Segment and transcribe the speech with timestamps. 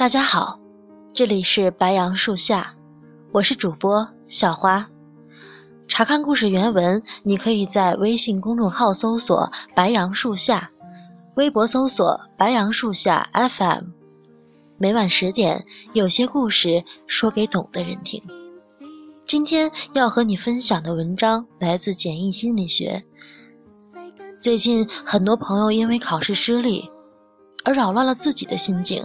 [0.00, 0.58] 大家好，
[1.12, 2.74] 这里是白杨树下，
[3.32, 4.88] 我是主播小花。
[5.86, 10.66] 查看故事原文，你可以在微信公众号搜索“白杨树下”，
[11.36, 13.88] 微博搜索“白杨树下 FM”。
[14.78, 18.22] 每晚十点，有些故事说给懂的人听。
[19.26, 23.04] 今天要和你分享的文章来自简易心理学。
[24.40, 26.90] 最近，很多朋友因为考试失利，
[27.64, 29.04] 而扰乱了自己的心境。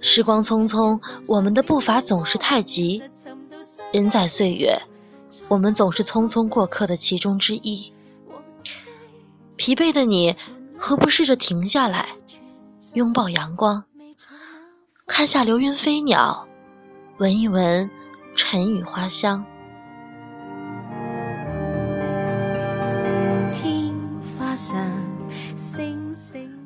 [0.00, 3.02] 时光匆匆，我们的步伐总是太急。
[3.92, 4.80] 人在岁月，
[5.48, 7.92] 我们总是匆匆过客的其中之一。
[9.56, 10.36] 疲惫的你，
[10.76, 12.08] 何不试着停下来，
[12.94, 13.82] 拥抱阳光，
[15.06, 16.46] 看下流云飞鸟，
[17.16, 17.90] 闻一闻
[18.36, 19.44] 晨雨花香。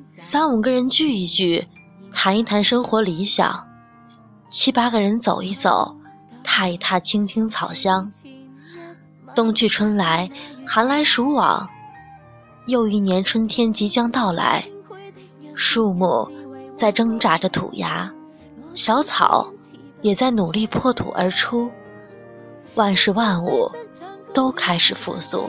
[0.08, 1.66] 三五个人聚一聚。
[2.15, 3.67] 谈一谈生活理想，
[4.49, 5.97] 七八个人走一走，
[6.45, 8.11] 踏一踏青青草香。
[9.35, 10.31] 冬去春来，
[10.67, 11.69] 寒来暑往，
[12.67, 14.65] 又一年春天即将到来。
[15.55, 16.31] 树木
[16.77, 18.13] 在挣扎着吐芽，
[18.75, 19.51] 小草
[20.01, 21.71] 也在努力破土而出，
[22.75, 23.71] 万事万物
[24.33, 25.49] 都开始复苏。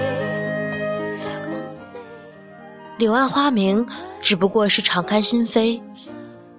[3.01, 3.83] 柳暗花明，
[4.21, 5.81] 只不过是敞开心扉；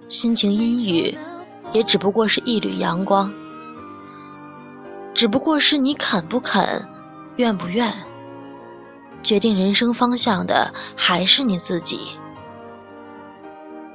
[0.09, 1.17] 心情阴郁，
[1.71, 3.33] 也只不过是一缕阳光。
[5.13, 6.85] 只不过是你肯不肯，
[7.37, 7.93] 愿不愿。
[9.23, 12.01] 决定人生方向的还是你自己。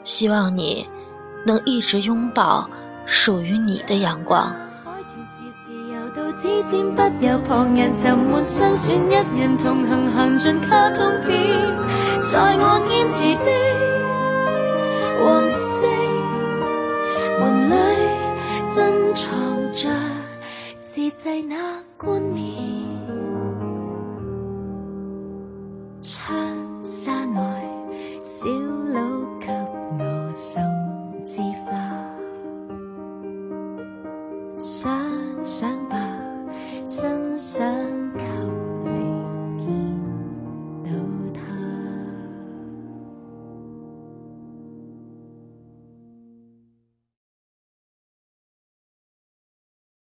[0.03, 0.88] 希望你
[1.44, 2.66] 能一直拥抱
[3.04, 4.56] 属于你的阳光。
[6.41, 11.37] 指尖不由旁人沉没相选，一人同行行进卡通片，
[12.21, 13.50] 在我坚持的
[15.19, 15.84] 黄色
[17.41, 17.75] 门里，
[18.72, 18.78] 珍
[19.15, 19.26] 藏
[19.72, 19.88] 着
[20.81, 21.56] 自制那
[21.97, 22.68] 冠冕。